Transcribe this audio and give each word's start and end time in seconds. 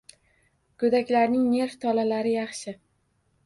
Goʻdaklarning 0.83 1.45
nerv 1.51 1.77
tolalari 1.87 2.35
yaxshi 2.41 2.79